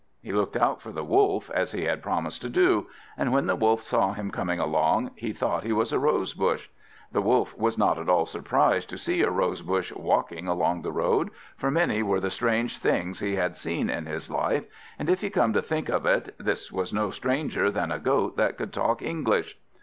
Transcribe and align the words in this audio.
He 0.19 0.31
looked 0.33 0.57
out 0.57 0.81
for 0.81 0.91
the 0.91 1.03
Wolf, 1.03 1.51
as 1.51 1.73
he 1.73 1.83
had 1.83 2.01
promised 2.01 2.41
to 2.41 2.49
do; 2.49 2.87
and 3.15 3.31
when 3.31 3.45
the 3.45 3.55
Wolf 3.55 3.83
saw 3.83 4.13
him 4.13 4.31
coming 4.31 4.59
along, 4.59 5.11
he 5.15 5.31
thought 5.31 5.63
he 5.63 5.71
was 5.73 5.93
a 5.93 5.99
rose 5.99 6.33
bush. 6.33 6.69
The 7.11 7.21
Wolf 7.21 7.55
was 7.55 7.77
not 7.77 7.99
at 7.99 8.09
all 8.09 8.25
surprised 8.25 8.89
to 8.89 8.97
see 8.97 9.21
a 9.21 9.29
rose 9.29 9.61
bush 9.61 9.91
walking 9.91 10.47
along 10.47 10.81
the 10.81 10.91
road, 10.91 11.29
for 11.55 11.69
many 11.69 12.01
were 12.01 12.19
the 12.19 12.31
strange 12.31 12.79
things 12.79 13.19
he 13.19 13.35
had 13.35 13.55
seen 13.55 13.91
in 13.91 14.07
his 14.07 14.31
life; 14.31 14.65
and 14.97 15.07
if 15.07 15.21
you 15.21 15.29
come 15.29 15.53
to 15.53 15.61
think 15.61 15.87
of 15.87 16.07
it, 16.07 16.33
this 16.39 16.71
was 16.71 16.91
no 16.91 17.11
stranger 17.11 17.69
than 17.69 17.91
a 17.91 17.99
Goat 17.99 18.37
that 18.37 18.57
could 18.57 18.73
talk 18.73 19.03
English. 19.03 19.55